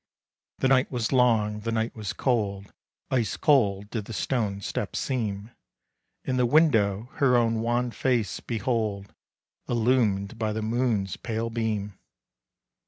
The 0.57 0.67
night 0.67 0.91
was 0.91 1.11
long, 1.11 1.59
the 1.59 1.71
night 1.71 1.95
was 1.95 2.11
cold, 2.11 2.73
Ice 3.11 3.37
cold 3.37 3.91
did 3.91 4.05
the 4.05 4.13
stone 4.13 4.59
steps 4.61 4.97
seem. 4.97 5.51
In 6.23 6.37
the 6.37 6.47
window 6.47 7.09
her 7.17 7.37
own 7.37 7.59
wan 7.61 7.91
face, 7.91 8.39
behold! 8.39 9.13
Illumed 9.69 10.39
by 10.39 10.53
the 10.53 10.63
moon's 10.63 11.17
pale 11.17 11.51
beam. 11.51 11.99